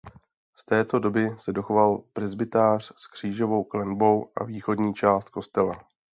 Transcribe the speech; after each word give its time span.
Z 0.55 0.65
této 0.65 0.99
doby 0.99 1.29
se 1.37 1.53
dochoval 1.53 2.03
presbytář 2.13 2.91
s 2.97 3.07
křížovou 3.07 3.63
klenbou 3.63 4.31
a 4.35 4.43
východní 4.43 4.93
část 4.93 5.29
kostela. 5.29 5.71